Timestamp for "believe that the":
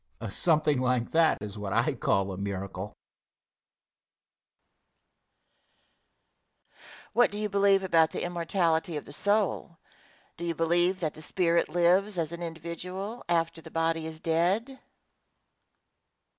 10.55-11.21